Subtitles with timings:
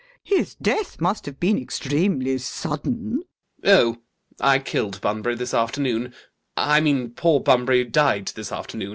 [0.23, 3.21] His death must have been extremely sudden.
[3.21, 3.23] ALGERNON.
[3.63, 4.01] [Airily.] Oh!
[4.39, 6.11] I killed Bunbury this afternoon.
[6.57, 8.89] I mean poor Bunbury died this afternoon.